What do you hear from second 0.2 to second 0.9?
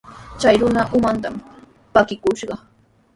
Chay runa